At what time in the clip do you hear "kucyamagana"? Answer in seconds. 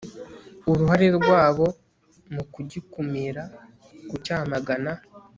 4.09-4.91